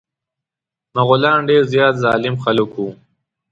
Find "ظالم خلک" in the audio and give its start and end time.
2.03-2.69